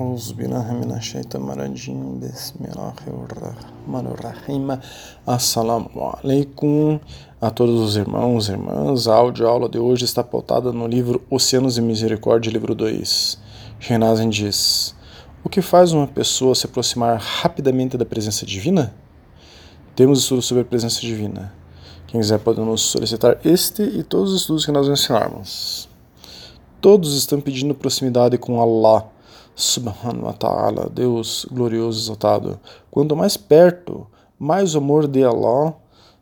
[0.00, 4.78] أعوذ بالله من الشيطان الرجيم بسم الله الرحمن الرحيم
[5.26, 7.00] Assalamu alaikum
[7.40, 9.08] a todos os irmãos e irmãs.
[9.08, 13.38] A aula de hoje está pautada no livro Oceanos de Misericórdia, livro 2.
[13.80, 14.94] Renazen diz:
[15.42, 18.94] O que faz uma pessoa se aproximar rapidamente da presença divina?
[19.94, 21.54] Temos estudo sobre a presença divina.
[22.06, 25.88] Quem quiser pode nos solicitar este e todos os estudos que nós ensinarmos.
[26.80, 29.06] Todos estão pedindo proximidade com Allah,
[29.61, 32.59] subhanahu wa ta'ala, Deus glorioso exaltado.
[32.89, 34.07] Quanto mais perto,
[34.39, 35.73] mais o amor de Allah,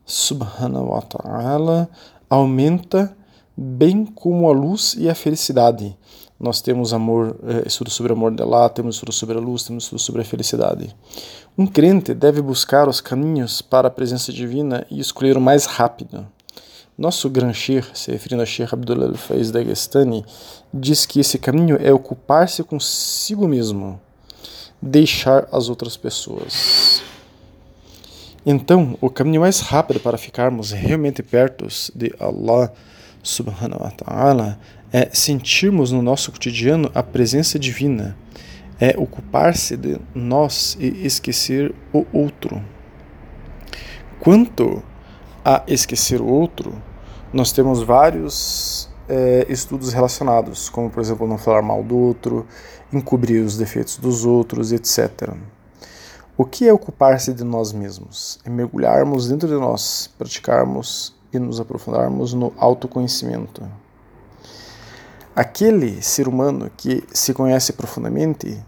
[0.05, 1.89] subhanahu wa ta'ala,
[2.29, 3.15] aumenta,
[3.55, 5.97] bem como a luz e a felicidade.
[6.39, 9.63] Nós temos amor, é, estudo sobre o amor de Allah, temos estudo sobre a luz,
[9.63, 10.95] temos estudo sobre a felicidade.
[11.57, 16.25] Um crente deve buscar os caminhos para a presença divina e escolher o mais rápido.
[16.99, 20.25] Nosso Gran Shir, se referindo a Sheikh Abdullah Faiz Dagestani,
[20.73, 23.97] diz que esse caminho é ocupar-se consigo mesmo,
[24.81, 27.01] deixar as outras pessoas.
[28.45, 32.69] Então, o caminho mais rápido para ficarmos realmente perto de Allah
[33.23, 34.59] subhanahu wa ta'ala
[34.91, 38.17] é sentirmos no nosso cotidiano a presença divina,
[38.77, 42.61] é ocupar-se de nós e esquecer o outro.
[44.19, 44.83] Quanto
[45.45, 46.88] a esquecer o outro,
[47.31, 52.45] nós temos vários é, estudos relacionados, como por exemplo não falar mal do outro,
[52.91, 55.33] encobrir os defeitos dos outros, etc.
[56.37, 58.39] O que é ocupar-se de nós mesmos?
[58.45, 63.61] É mergulharmos dentro de nós, praticarmos e nos aprofundarmos no autoconhecimento.
[65.35, 68.61] Aquele ser humano que se conhece profundamente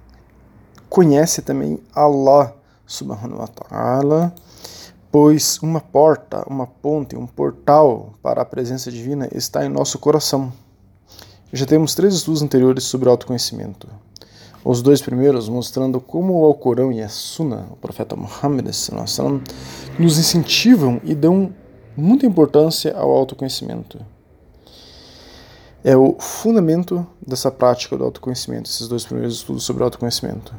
[0.89, 2.53] conhece também Allah
[2.85, 4.33] subhanahu wa ta'ala
[5.11, 10.53] pois uma porta, uma ponte, um portal para a presença divina está em nosso coração.
[11.51, 13.89] Já temos três estudos anteriores sobre autoconhecimento.
[14.63, 18.67] Os dois primeiros mostrando como o Alcorão e a Sunna, o profeta Muhammad,
[19.99, 21.51] nos incentivam e dão
[21.97, 23.99] muita importância ao autoconhecimento
[25.83, 30.53] é o fundamento dessa prática do autoconhecimento, esses dois primeiros estudos sobre autoconhecimento.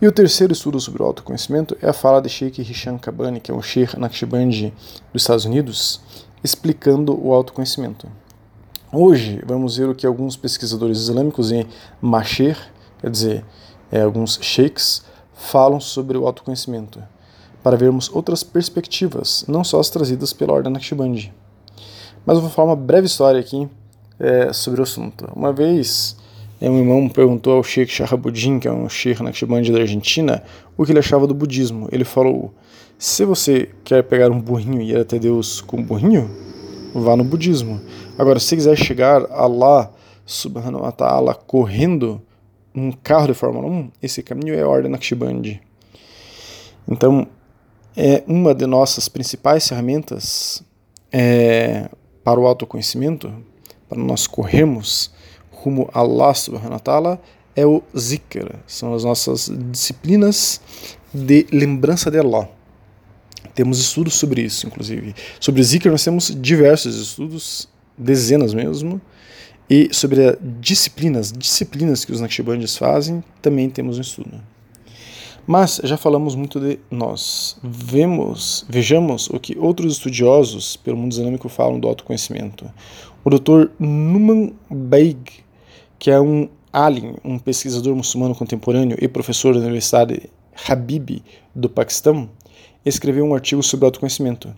[0.00, 3.54] E o terceiro estudo sobre autoconhecimento é a fala de Sheikh Hisham Kabani, que é
[3.54, 4.72] um Sheikh Naqshbandi
[5.12, 6.00] dos Estados Unidos,
[6.42, 8.08] explicando o autoconhecimento.
[8.92, 11.66] Hoje vamos ver o que alguns pesquisadores islâmicos em
[12.00, 12.56] Masher,
[13.00, 13.44] quer dizer,
[13.90, 15.04] é, alguns sheikhs,
[15.34, 17.02] falam sobre o autoconhecimento,
[17.62, 21.32] para vermos outras perspectivas, não só as trazidas pela Ordem Naqshbandi.
[22.24, 23.68] Mas eu vou falar uma breve história aqui
[24.20, 25.26] é, sobre o assunto.
[25.34, 26.16] Uma vez,
[26.60, 30.42] é, um irmão perguntou ao Sheikh Shahabuddin, que é um Sheikh Naqshbandi da Argentina,
[30.76, 31.88] o que ele achava do budismo.
[31.90, 32.52] Ele falou:
[32.98, 36.30] se você quer pegar um burrinho e ir até Deus com um burrinho,
[36.94, 37.80] vá no budismo.
[38.18, 39.90] Agora, se quiser chegar a lá,
[40.26, 42.20] subhanahu wa ta'ala, correndo
[42.74, 45.60] um carro de Fórmula 1, esse caminho é a ordem Naqshbandi.
[46.86, 47.26] Então,
[47.96, 50.62] é uma de nossas principais ferramentas
[51.12, 51.88] é,
[52.22, 53.32] para o autoconhecimento,
[53.90, 55.10] para nós corrermos
[55.50, 57.20] rumo a Allah subhanahu wa ta'ala
[57.56, 60.60] é o zikr, são as nossas disciplinas
[61.12, 62.48] de lembrança de Allah.
[63.52, 65.14] Temos estudos sobre isso, inclusive.
[65.40, 67.68] Sobre zikr nós temos diversos estudos,
[67.98, 69.00] dezenas mesmo,
[69.68, 74.40] e sobre as disciplinas, disciplinas que os Naqshbandis fazem, também temos um estudo.
[75.46, 77.56] Mas já falamos muito de nós.
[77.62, 82.70] Vemos, vejamos o que outros estudiosos pelo mundo islâmico falam do autoconhecimento.
[83.22, 83.68] O Dr.
[83.78, 85.44] Numan Baig,
[85.98, 90.30] que é um alien, um pesquisador muçulmano contemporâneo e professor da Universidade
[90.66, 91.22] Habib
[91.54, 92.30] do Paquistão,
[92.84, 94.54] escreveu um artigo sobre autoconhecimento,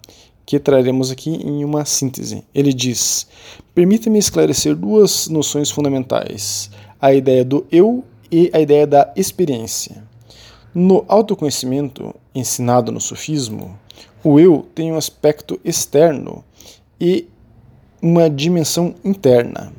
[0.46, 2.44] que traremos aqui em uma síntese.
[2.54, 3.26] Ele diz:
[3.74, 10.04] Permita-me esclarecer duas noções fundamentais: a ideia do eu e a ideia da experiência.
[10.72, 13.76] No autoconhecimento ensinado no sufismo,
[14.22, 16.44] o eu tem um aspecto externo
[17.00, 17.26] e
[18.02, 19.72] uma dimensão interna.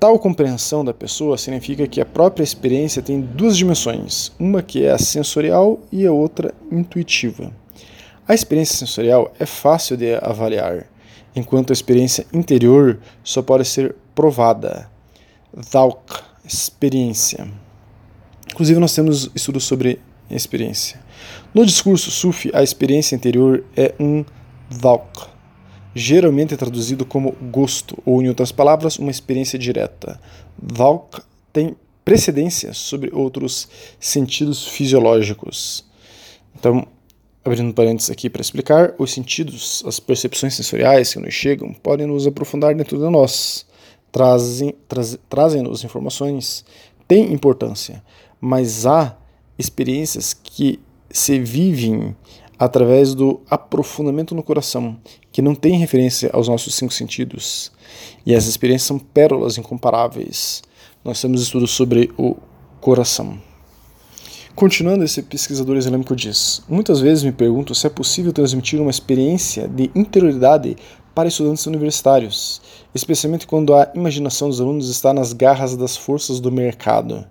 [0.00, 4.90] Tal compreensão da pessoa significa que a própria experiência tem duas dimensões, uma que é
[4.90, 7.52] a sensorial e a outra intuitiva.
[8.26, 10.86] A experiência sensorial é fácil de avaliar,
[11.36, 14.90] enquanto a experiência interior só pode ser provada.
[15.70, 17.46] Dhauk, experiência.
[18.50, 20.98] Inclusive, nós temos estudos sobre experiência.
[21.54, 24.24] No discurso sufi, a experiência interior é um
[24.70, 25.28] dhauk,
[25.94, 30.20] geralmente traduzido como gosto, ou, em outras palavras, uma experiência direta.
[30.60, 31.22] Dhauk
[31.52, 35.84] tem precedência sobre outros sentidos fisiológicos.
[36.58, 36.86] Então,
[37.44, 42.26] abrindo parênteses aqui para explicar, os sentidos, as percepções sensoriais que nos chegam, podem nos
[42.26, 43.66] aprofundar dentro de nós,
[44.12, 46.64] trazem-nos trazem informações
[47.10, 48.04] tem importância,
[48.40, 49.16] mas há
[49.58, 50.78] experiências que
[51.10, 52.14] se vivem
[52.60, 54.98] através do aprofundamento no coração,
[55.32, 57.72] que não tem referência aos nossos cinco sentidos.
[58.26, 60.62] E essas experiências são pérolas incomparáveis.
[61.02, 62.36] Nós temos estudos sobre o
[62.78, 63.40] coração.
[64.54, 69.66] Continuando, esse pesquisador islâmico diz: Muitas vezes me pergunto se é possível transmitir uma experiência
[69.66, 70.76] de interioridade
[71.14, 72.60] para estudantes universitários,
[72.94, 77.24] especialmente quando a imaginação dos alunos está nas garras das forças do mercado.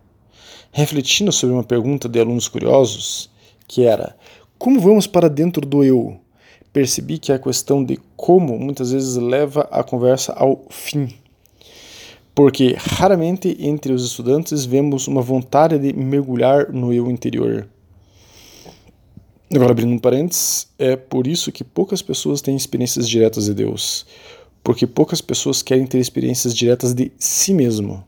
[0.71, 3.29] Refletindo sobre uma pergunta de alunos curiosos,
[3.67, 4.15] que era:
[4.59, 6.19] Como vamos para dentro do eu?
[6.71, 11.09] Percebi que a questão de como muitas vezes leva a conversa ao fim
[12.39, 17.67] porque raramente entre os estudantes vemos uma vontade de mergulhar no eu interior.
[19.53, 24.05] Agora, abrindo um parênteses, é por isso que poucas pessoas têm experiências diretas de Deus,
[24.63, 28.01] porque poucas pessoas querem ter experiências diretas de si mesmo.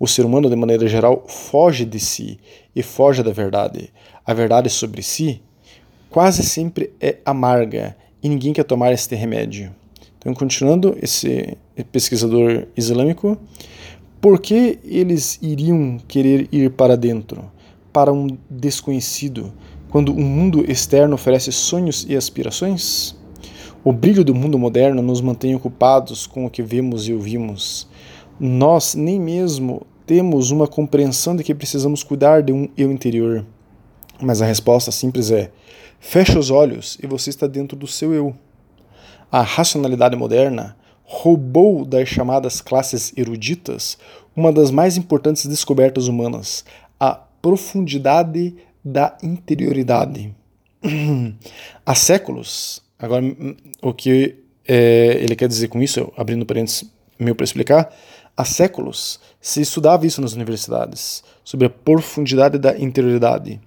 [0.00, 2.40] O ser humano, de maneira geral, foge de si
[2.74, 3.90] e foge da verdade.
[4.24, 5.40] A verdade sobre si
[6.10, 9.74] quase sempre é amarga e ninguém quer tomar este remédio.
[10.18, 11.56] Então, continuando, esse
[11.92, 13.38] pesquisador islâmico
[14.20, 17.44] por que eles iriam querer ir para dentro,
[17.92, 19.52] para um desconhecido,
[19.88, 23.14] quando um mundo externo oferece sonhos e aspirações?
[23.84, 27.86] O brilho do mundo moderno nos mantém ocupados com o que vemos e ouvimos.
[28.40, 33.46] Nós nem mesmo temos uma compreensão de que precisamos cuidar de um eu interior.
[34.20, 35.50] Mas a resposta simples é:
[36.00, 38.34] feche os olhos e você está dentro do seu eu.
[39.30, 43.98] A racionalidade moderna roubou das chamadas classes eruditas
[44.36, 46.64] uma das mais importantes descobertas humanas,
[47.00, 48.54] a profundidade
[48.84, 50.34] da interioridade.
[51.86, 53.24] Há séculos, agora
[53.80, 54.36] o que
[54.68, 57.94] é, ele quer dizer com isso, abrindo parênteses meu para explicar,
[58.36, 63.60] há séculos se estudava isso nas universidades, sobre a profundidade da interioridade.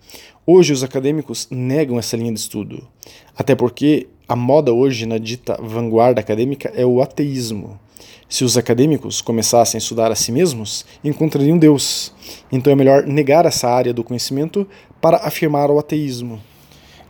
[0.46, 2.88] Hoje os acadêmicos negam essa linha de estudo,
[3.36, 7.80] até porque a moda hoje na dita vanguarda acadêmica é o ateísmo.
[8.28, 12.14] Se os acadêmicos começassem a estudar a si mesmos, encontrariam Deus.
[12.52, 14.68] Então é melhor negar essa área do conhecimento
[15.02, 16.40] para afirmar o ateísmo.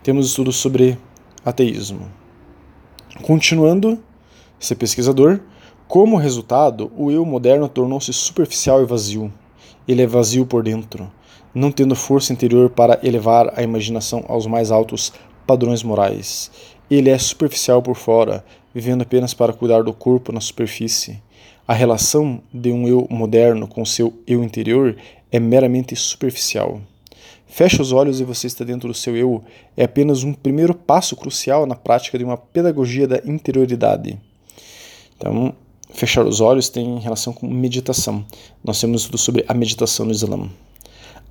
[0.01, 0.97] Temos estudos sobre
[1.44, 2.09] ateísmo.
[3.21, 4.01] Continuando,
[4.57, 5.41] ser pesquisador,
[5.89, 9.33] como resultado, o eu moderno tornou-se superficial e vazio.
[9.88, 11.12] Ele é vazio por dentro,
[11.51, 15.12] não tendo força interior para elevar a imaginação aos mais altos
[15.47, 16.51] padrões morais.
[16.91, 21.19] Ele é superficial por fora, vivendo apenas para cuidar do corpo na superfície.
[21.68, 24.95] A relação de um eu moderno com seu eu interior
[25.31, 26.80] é meramente superficial.
[27.47, 29.44] Feche os olhos e você está dentro do seu eu
[29.75, 34.19] é apenas um primeiro passo crucial na prática de uma pedagogia da interioridade.
[35.18, 35.56] Então,
[35.89, 38.25] fechar os olhos tem relação com meditação.
[38.63, 40.50] Nós temos tudo sobre a meditação no Islã.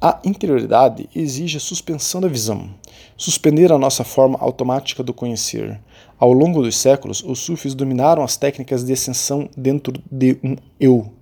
[0.01, 2.71] A interioridade exige a suspensão da visão,
[3.17, 5.81] suspender a nossa forma automática do conhecer.
[6.21, 11.13] Ao longo dos séculos, os sufis dominaram as técnicas de ascensão dentro de um eu,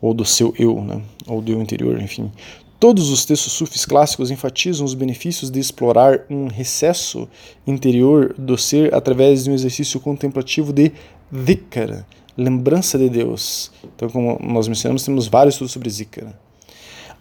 [0.00, 1.00] ou do seu eu, né?
[1.26, 2.32] ou do eu interior, enfim.
[2.80, 7.28] Todos os textos sufis clássicos enfatizam os benefícios de explorar um recesso
[7.64, 10.92] interior do ser através de um exercício contemplativo de
[11.30, 12.04] dhikr,
[12.36, 13.70] lembrança de Deus.
[13.96, 16.26] Então, como nós mencionamos, temos vários estudos sobre zikr.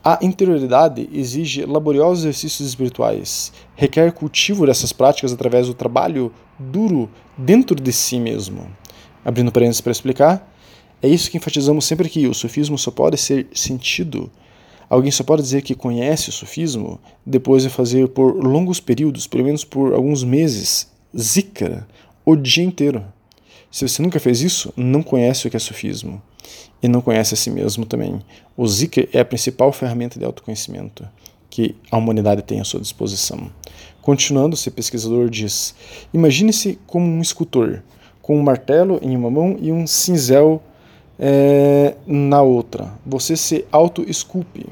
[0.03, 6.29] A interioridade exige laboriosos exercícios espirituais, requer cultivo dessas práticas através do trabalho
[6.59, 8.67] duro dentro de si mesmo.
[9.23, 10.53] Abrindo parênteses para explicar,
[11.01, 14.29] é isso que enfatizamos sempre aqui: o sufismo só pode ser sentido.
[14.89, 19.45] Alguém só pode dizer que conhece o sufismo depois de fazer por longos períodos, pelo
[19.45, 21.87] menos por alguns meses, zikra,
[22.25, 23.05] o dia inteiro.
[23.73, 26.21] Se você nunca fez isso, não conhece o que é sufismo
[26.83, 28.21] e não conhece a si mesmo também.
[28.55, 31.03] O zikr é a principal ferramenta de autoconhecimento
[31.49, 33.49] que a humanidade tem à sua disposição.
[33.99, 35.73] Continuando, esse pesquisador diz:
[36.13, 37.81] Imagine-se como um escultor,
[38.21, 40.61] com um martelo em uma mão e um cinzel
[41.17, 42.93] é, na outra.
[43.03, 44.67] Você se auto-esculpe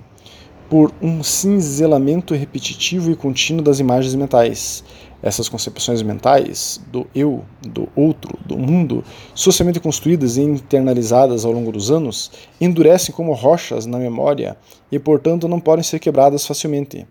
[0.69, 4.83] por um cinzelamento repetitivo e contínuo das imagens mentais
[5.21, 9.03] essas concepções mentais do eu, do outro, do mundo,
[9.35, 14.57] socialmente construídas e internalizadas ao longo dos anos, endurecem como rochas na memória
[14.91, 17.07] e, portanto, não podem ser quebradas facilmente.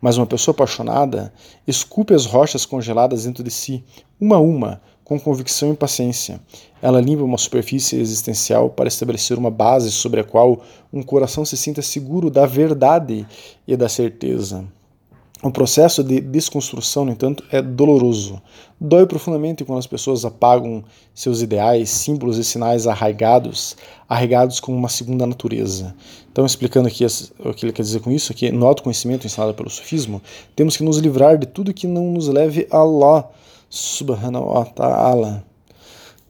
[0.00, 1.32] Mas uma pessoa apaixonada
[1.66, 3.82] esculpe as rochas congeladas dentro de si,
[4.20, 6.40] uma a uma, com convicção e paciência.
[6.80, 11.56] Ela limpa uma superfície existencial para estabelecer uma base sobre a qual um coração se
[11.56, 13.26] sinta seguro da verdade
[13.66, 14.64] e da certeza.
[15.42, 18.40] O processo de desconstrução, no entanto, é doloroso.
[18.80, 20.82] Dói profundamente quando as pessoas apagam
[21.14, 23.76] seus ideais, símbolos e sinais arraigados,
[24.08, 25.94] arraigados com uma segunda natureza.
[26.32, 27.04] Então, explicando aqui
[27.38, 30.22] o que ele quer dizer com isso, aqui no autoconhecimento ensinado pelo sufismo,
[30.56, 33.28] temos que nos livrar de tudo que não nos leve a Allah
[33.68, 35.44] subhanahu wa ta'ala.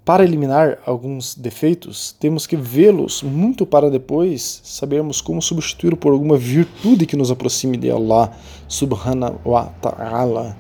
[0.04, 6.36] Para eliminar alguns defeitos, temos que vê-los muito para depois sabermos como substituir por alguma
[6.36, 8.30] virtude que nos aproxime de Allah
[8.68, 10.58] subhanahu wa ta'ala.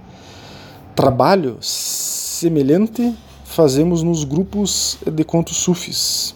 [0.96, 6.34] Trabalho semelhante fazemos nos grupos de contos sufis.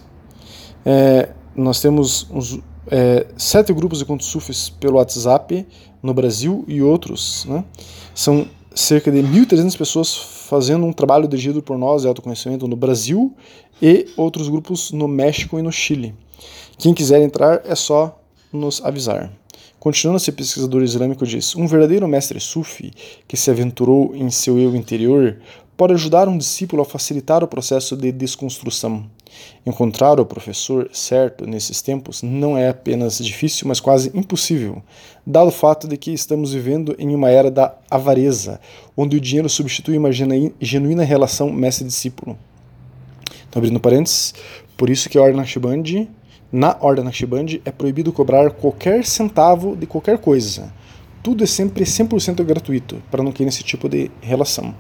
[0.84, 2.60] É, nós temos uns,
[2.90, 5.66] é, sete grupos de contos sufis pelo WhatsApp
[6.02, 7.46] no Brasil e outros.
[7.46, 7.64] Né?
[8.14, 13.34] São cerca de 1.300 pessoas fazendo um trabalho dirigido por nós de autoconhecimento no Brasil
[13.82, 16.14] e outros grupos no México e no Chile.
[16.78, 18.18] Quem quiser entrar é só
[18.50, 19.30] nos avisar.
[19.78, 22.90] Continuando, esse pesquisador islâmico diz: Um verdadeiro mestre sufi
[23.28, 25.36] que se aventurou em seu eu interior
[25.76, 29.04] pode ajudar um discípulo a facilitar o processo de desconstrução.
[29.66, 34.82] Encontrar o professor certo nesses tempos não é apenas difícil, mas quase impossível,
[35.26, 38.60] dado o fato de que estamos vivendo em uma era da avareza,
[38.96, 42.38] onde o dinheiro substitui uma genuína relação mestre-discípulo.
[43.48, 44.34] Então, abrindo parênteses,
[44.76, 46.08] por isso que a Ordem Naqshbandi,
[46.50, 50.72] na Ordem Naqshbandi é proibido cobrar qualquer centavo de qualquer coisa.
[51.22, 54.74] Tudo é sempre 100% gratuito, para não ter esse tipo de relação.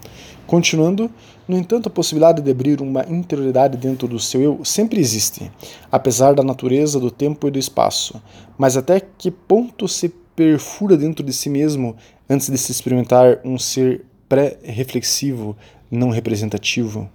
[0.46, 1.10] Continuando,
[1.46, 5.50] no entanto, a possibilidade de abrir uma interioridade dentro do seu eu sempre existe,
[5.90, 8.22] apesar da natureza do tempo e do espaço.
[8.56, 11.96] Mas até que ponto se perfura dentro de si mesmo
[12.30, 15.56] antes de se experimentar um ser pré-reflexivo,
[15.90, 17.10] não representativo?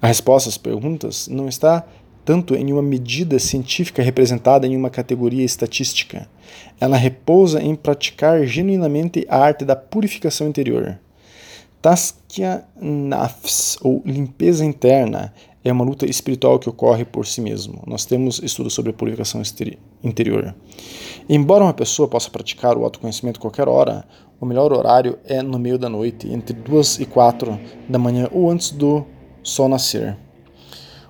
[0.00, 1.84] A resposta às perguntas não está
[2.24, 6.28] tanto em uma medida científica representada em uma categoria estatística.
[6.80, 10.98] Ela repousa em praticar genuinamente a arte da purificação interior.
[11.82, 17.82] Taskia Nafs, ou limpeza interna, é uma luta espiritual que ocorre por si mesmo.
[17.86, 19.42] Nós temos estudos sobre a purificação
[20.02, 20.54] interior.
[21.28, 24.04] Embora uma pessoa possa praticar o autoconhecimento qualquer hora,
[24.40, 28.50] o melhor horário é no meio da noite, entre 2 e 4 da manhã ou
[28.50, 29.06] antes do
[29.42, 30.16] sol nascer.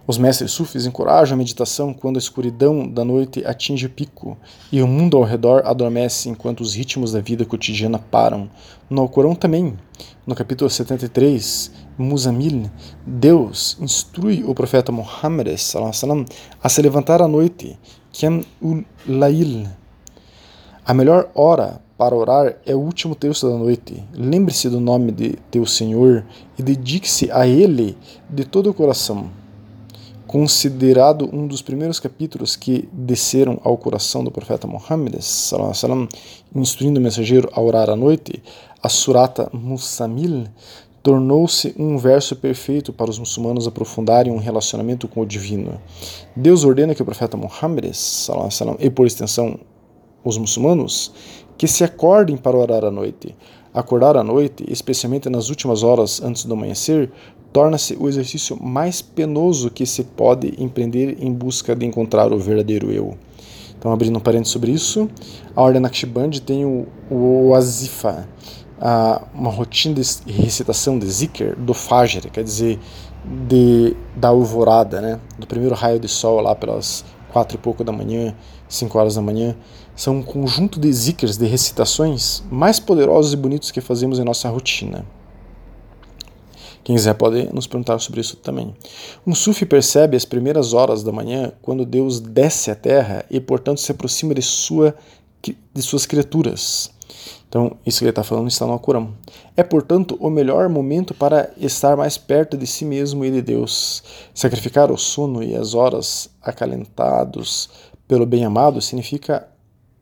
[0.07, 4.37] Os mestres sufis encorajam a meditação quando a escuridão da noite atinge o pico
[4.71, 8.51] e o mundo ao redor adormece enquanto os ritmos da vida cotidiana param.
[8.91, 9.79] No Alcorão também,
[10.27, 12.71] no capítulo 73, Musamil,
[13.07, 15.49] Deus instrui o profeta Muhammad
[16.63, 17.79] a se levantar à noite,
[18.13, 19.67] Qiyam ul Lail.
[20.85, 24.05] A melhor hora para orar é o último terço da noite.
[24.13, 26.27] Lembre-se do nome de teu Senhor
[26.59, 27.97] e dedique-se a Ele
[28.29, 29.44] de todo o coração
[30.35, 35.15] considerado um dos primeiros capítulos que desceram ao coração do profeta Muhammad,
[36.53, 38.43] instruindo o mensageiro a orar à noite,
[38.83, 40.47] a Surata Musamil
[41.05, 45.81] tornou-se um verso perfeito para os muçulmanos aprofundarem um relacionamento com o divino.
[46.35, 47.93] Deus ordena que o profeta Muhammad,
[48.81, 49.57] e por extensão
[50.25, 51.13] os muçulmanos,
[51.57, 53.37] que se acordem para orar à noite.
[53.73, 57.13] Acordar à noite, especialmente nas últimas horas antes do amanhecer,
[57.55, 62.91] torna-se o exercício mais penoso que se pode empreender em busca de encontrar o verdadeiro
[62.91, 63.17] eu.
[63.79, 65.09] Então, abrindo um parênteses sobre isso,
[65.55, 68.29] a Ordem Naqshband tem o, o Azifa,
[68.81, 72.81] a, uma rotina de recitação de zikr do Fajr, quer dizer,
[73.47, 75.21] de, da alvorada, né?
[75.39, 78.35] do primeiro raio de sol lá pelas quatro e pouco da manhã,
[78.69, 79.55] cinco horas da manhã.
[79.95, 84.49] São um conjunto de zikrs, de recitações mais poderosos e bonitos que fazemos em nossa
[84.49, 85.07] rotina.
[86.85, 88.75] Quem quiser pode nos perguntar sobre isso também.
[89.27, 93.81] Um sufi percebe as primeiras horas da manhã quando Deus desce à terra e, portanto,
[93.81, 94.95] se aproxima de, sua,
[95.43, 96.91] de suas criaturas.
[97.49, 99.15] Então, isso que ele está falando está no Alcorão.
[99.57, 104.03] É, portanto, o melhor momento para estar mais perto de si mesmo e de Deus.
[104.35, 107.71] Sacrificar o sono e as horas acalentados
[108.07, 109.49] pelo bem-amado significa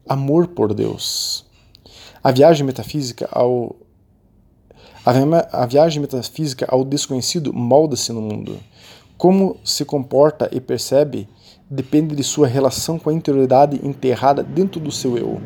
[0.09, 1.45] amor por Deus.
[2.25, 3.77] A viagem metafísica ao
[5.05, 8.57] a viagem metafísica ao desconhecido molda-se no mundo.
[9.19, 11.29] Como se comporta e percebe
[11.69, 15.41] depende de sua relação com a interioridade enterrada dentro do seu eu.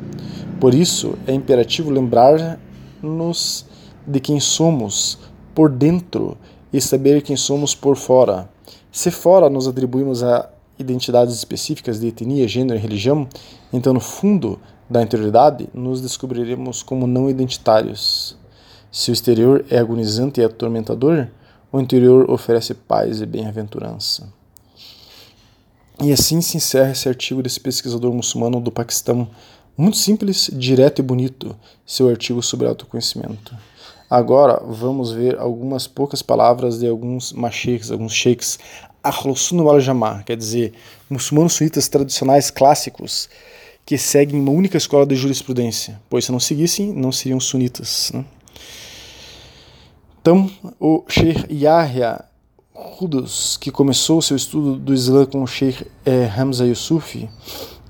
[0.61, 3.65] Por isso, é imperativo lembrar-nos
[4.07, 5.19] de quem somos
[5.55, 6.37] por dentro
[6.73, 8.49] e saber quem somos por fora.
[8.91, 13.29] Se fora nos atribuímos a identidades específicas de etnia, gênero e religião,
[13.73, 14.59] então no fundo
[14.89, 18.37] da interioridade nos descobriremos como não identitários.
[18.97, 21.29] Se o exterior é agonizante e atormentador,
[21.71, 24.27] o interior oferece paz e bem-aventurança.
[26.03, 29.29] E assim se encerra esse artigo desse pesquisador muçulmano do Paquistão,
[29.77, 33.55] Muito simples, direto e bonito, seu artigo sobre autoconhecimento.
[34.09, 38.59] Agora vamos ver algumas poucas palavras de alguns masheiks, alguns sheiks
[39.05, 40.73] Ahlus wal Jamaa, quer dizer,
[41.11, 43.29] muçulmanos sunitas tradicionais clássicos
[43.85, 48.11] que seguem uma única escola de jurisprudência, pois se não seguissem, não seriam sunitas.
[48.15, 48.25] Né?
[50.27, 52.25] Então, o Sheikh Yahya
[53.01, 57.29] Hudus, que começou seu estudo do Islã com o Sheikh eh, Hamza Yusuf,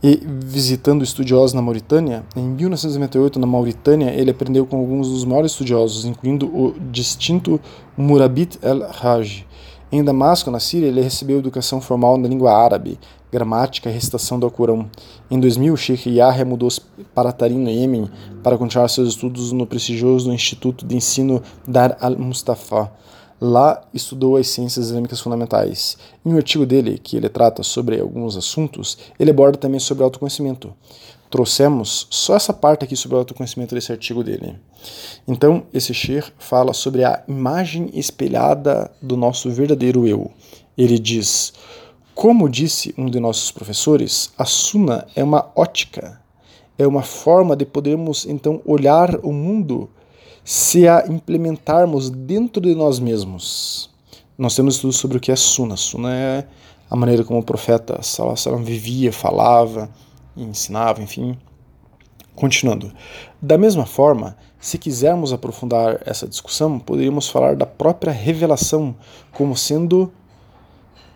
[0.02, 5.52] e visitando estudiosos na Mauritânia, em 1998 na Mauritânia ele aprendeu com alguns dos maiores
[5.52, 7.58] estudiosos, incluindo o distinto
[7.96, 9.46] Murabit el-Hajj.
[9.90, 12.98] Em Damasco, na Síria, ele recebeu educação formal na língua árabe,
[13.36, 14.90] gramática e recitação do Alcorão.
[15.30, 16.70] Em 2000, Sheikh Yahya mudou
[17.14, 18.10] para Tarim, no Iêmen,
[18.42, 22.90] para continuar seus estudos no prestigioso Instituto de Ensino Dar al-Mustafa.
[23.38, 25.98] Lá estudou as ciências islâmicas fundamentais.
[26.24, 30.72] Em um artigo dele, que ele trata sobre alguns assuntos, ele aborda também sobre autoconhecimento.
[31.28, 34.56] Trouxemos só essa parte aqui sobre o autoconhecimento desse artigo dele.
[35.28, 40.30] Então, esse Sher fala sobre a imagem espelhada do nosso verdadeiro eu.
[40.78, 41.52] Ele diz:
[42.16, 46.18] Como disse um de nossos professores, a Suna é uma ótica,
[46.78, 49.90] é uma forma de podermos então olhar o mundo
[50.42, 53.90] se a implementarmos dentro de nós mesmos.
[54.38, 55.76] Nós temos estudos sobre o que é Suna.
[55.76, 56.48] Suna é
[56.88, 59.90] a maneira como o profeta Salam vivia, falava,
[60.34, 61.36] ensinava, enfim.
[62.34, 62.94] Continuando.
[63.42, 68.96] Da mesma forma, se quisermos aprofundar essa discussão, poderíamos falar da própria revelação
[69.32, 70.10] como sendo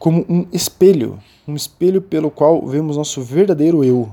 [0.00, 4.08] como um espelho, um espelho pelo qual vemos nosso verdadeiro eu,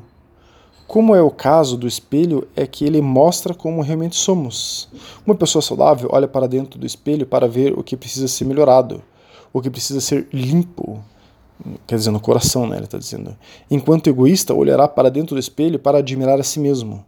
[0.86, 4.89] como é o caso do espelho, é que ele mostra como realmente somos.
[5.25, 9.01] Uma pessoa saudável olha para dentro do espelho para ver o que precisa ser melhorado,
[9.53, 11.00] o que precisa ser limpo.
[11.88, 12.75] Quer dizer, no coração, né?
[12.75, 13.36] Ele está dizendo.
[13.72, 17.03] Enquanto egoísta, olhará para dentro do espelho para admirar a si mesmo.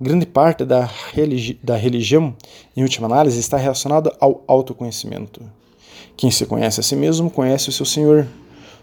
[0.00, 2.34] Grande parte da, religi da religião,
[2.76, 5.40] em última análise, está relacionada ao autoconhecimento.
[6.16, 8.26] Quem se conhece a si mesmo conhece o seu Senhor.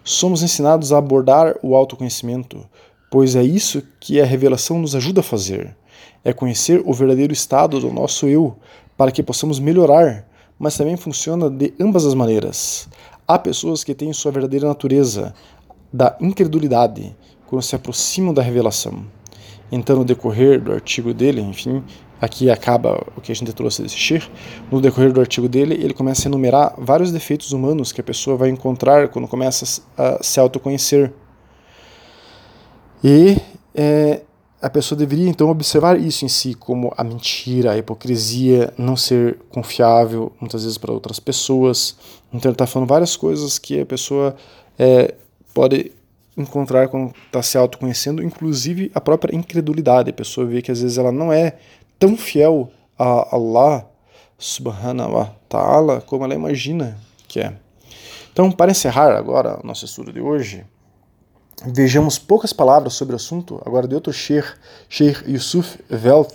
[0.03, 2.65] Somos ensinados a abordar o autoconhecimento,
[3.09, 5.75] pois é isso que a revelação nos ajuda a fazer.
[6.23, 8.55] É conhecer o verdadeiro estado do nosso eu,
[8.97, 10.27] para que possamos melhorar,
[10.59, 12.87] mas também funciona de ambas as maneiras.
[13.27, 15.33] Há pessoas que têm sua verdadeira natureza
[15.91, 17.15] da incredulidade
[17.48, 19.05] quando se aproximam da revelação.
[19.72, 21.81] Então, no decorrer do artigo dele, enfim,
[22.22, 24.29] aqui acaba o que a gente trouxe desse Shir,
[24.72, 28.38] no decorrer do artigo dele, ele começa a enumerar vários defeitos humanos que a pessoa
[28.38, 31.12] vai encontrar quando começa a se autoconhecer.
[33.03, 33.38] E
[33.74, 34.22] é,
[34.62, 39.40] a pessoa deveria então observar isso em si, como a mentira, a hipocrisia, não ser
[39.50, 41.98] confiável muitas vezes para outras pessoas.
[42.31, 44.36] Então ele está falando várias coisas que a pessoa
[44.77, 45.16] é,
[45.55, 45.92] pode
[46.38, 50.12] encontrar quando está se autoconhecendo, inclusive a própria incredulidade.
[50.12, 51.55] A pessoa vê que às vezes ela não é
[52.01, 53.85] tão fiel a Allah
[54.37, 57.53] subhanahu wa ta'ala como ela imagina que é.
[58.33, 60.66] Então, para encerrar agora o nosso estudo de hoje,
[61.64, 64.48] Vejamos poucas palavras sobre o assunto agora de outro Sheikh,
[64.90, 66.33] Sheikh Yusuf Velt,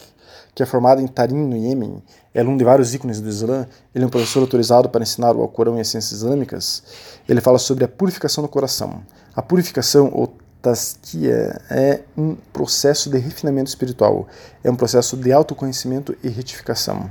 [0.55, 2.01] que é formado em Tarim, no Iêmen,
[2.33, 5.43] é aluno de vários ícones do Islã, ele é um professor autorizado para ensinar o
[5.43, 6.81] Alcorão e as ciências islâmicas.
[7.29, 9.03] Ele fala sobre a purificação do coração.
[9.35, 10.33] A purificação, ou
[10.67, 14.27] taskia, é um processo de refinamento espiritual,
[14.65, 17.09] é um processo de autoconhecimento e retificação.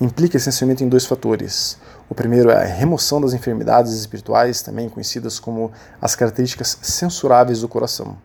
[0.00, 1.78] Implica essencialmente em dois fatores.
[2.08, 5.70] O primeiro é a remoção das enfermidades espirituais, também conhecidas como
[6.02, 8.18] as características censuráveis do coração.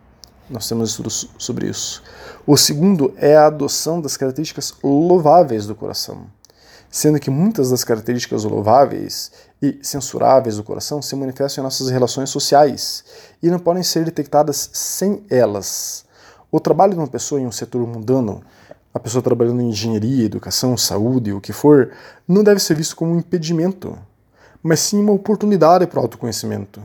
[0.50, 2.02] Nós temos estudos sobre isso.
[2.44, 6.26] O segundo é a adoção das características louváveis do coração,
[6.90, 9.30] sendo que muitas das características louváveis
[9.62, 13.04] e censuráveis do coração se manifestam em nossas relações sociais
[13.40, 16.04] e não podem ser detectadas sem elas.
[16.50, 18.42] O trabalho de uma pessoa em um setor mundano
[18.94, 21.92] a pessoa trabalhando em engenharia, educação, saúde, o que for,
[22.28, 23.98] não deve ser visto como um impedimento,
[24.62, 26.82] mas sim uma oportunidade para o autoconhecimento.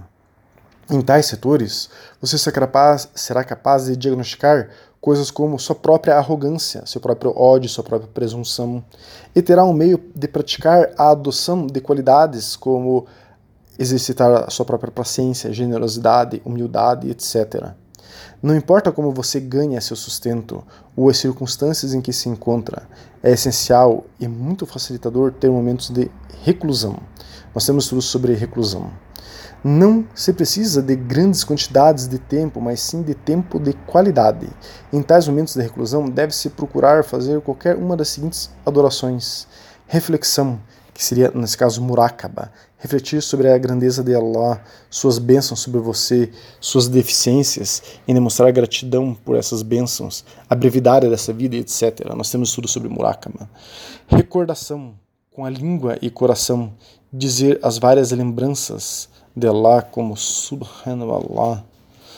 [0.90, 1.90] Em tais setores,
[2.22, 7.70] você será capaz, será capaz de diagnosticar coisas como sua própria arrogância, seu próprio ódio,
[7.70, 8.84] sua própria presunção,
[9.36, 13.06] e terá um meio de praticar a adoção de qualidades como
[13.78, 17.74] exercitar a sua própria paciência, generosidade, humildade, etc.
[18.42, 20.64] Não importa como você ganha seu sustento
[20.96, 22.88] ou as circunstâncias em que se encontra,
[23.22, 26.10] é essencial e muito facilitador ter momentos de
[26.44, 26.98] reclusão.
[27.54, 28.92] Nós temos estudos sobre reclusão.
[29.64, 34.48] Não se precisa de grandes quantidades de tempo, mas sim de tempo de qualidade.
[34.94, 39.48] Em tais momentos de reclusão, deve-se procurar fazer qualquer uma das seguintes adorações:
[39.88, 40.60] reflexão,
[40.94, 42.52] que seria, nesse caso, murakaba.
[42.80, 49.14] Refletir sobre a grandeza de Allah, suas bênçãos sobre você, suas deficiências, e demonstrar gratidão
[49.14, 52.06] por essas bênçãos, a brevidade dessa vida, etc.
[52.16, 53.50] Nós temos estudo sobre murakaba.
[54.08, 54.96] Recordação,
[55.32, 56.74] com a língua e coração,
[57.14, 61.64] dizer as várias lembranças de Allah, como Subhanallah,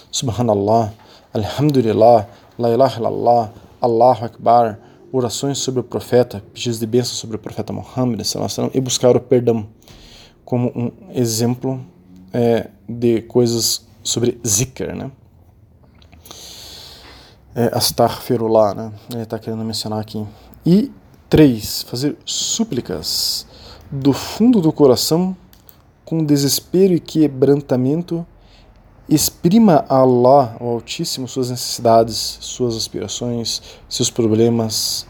[0.09, 0.93] Subhanallah,
[1.33, 2.25] Alhamdulillah,
[2.57, 3.51] La ilaha illallah,
[3.81, 4.79] Allahu Akbar,
[5.11, 8.21] orações sobre o profeta, pedidos de bênção sobre o profeta Muhammad
[8.73, 9.67] e buscar o perdão
[10.45, 11.85] como um exemplo
[12.31, 15.11] é, de coisas sobre zikr, né?
[17.53, 18.93] É, astaghfirullah, né?
[19.11, 20.25] Ele está querendo mencionar aqui.
[20.65, 20.89] E
[21.29, 23.45] três, fazer súplicas
[23.91, 25.35] do fundo do coração
[26.09, 28.25] com desespero e quebrantamento
[29.11, 35.07] Exprima a Allah, o Altíssimo, suas necessidades, suas aspirações, seus problemas,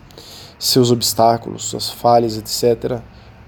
[0.57, 3.01] seus obstáculos, suas falhas, etc.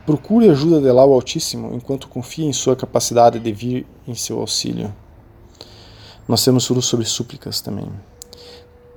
[0.06, 4.42] Procure ajuda de Allah, o Altíssimo, enquanto confia em sua capacidade de vir em seu
[4.42, 4.94] auxílio.
[6.28, 7.88] Nós temos tudo sobre súplicas também.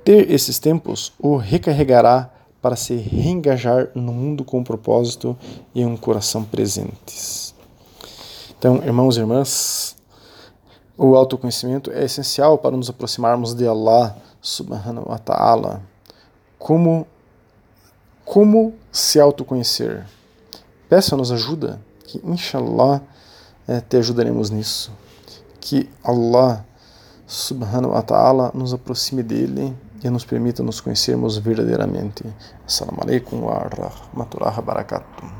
[0.03, 2.29] Ter esses tempos o recarregará
[2.61, 5.37] para se reengajar no mundo com propósito
[5.73, 7.54] e um coração presentes.
[8.65, 9.95] Então, irmãos e irmãs,
[10.97, 15.83] o autoconhecimento é essencial para nos aproximarmos de Allah subhanahu wa ta'ala.
[16.57, 17.05] Como,
[18.25, 20.03] como se autoconhecer?
[20.89, 23.03] Peça-nos ajuda, que inshallah
[23.67, 24.91] é, te ajudaremos nisso.
[25.61, 26.65] Que Allah
[27.27, 32.23] subhanahu wa ta'ala nos aproxime dele e nos permita nos conhecermos verdadeiramente.
[32.65, 35.35] Assalamu alaikum wa rahmatullahi wa barakatuh.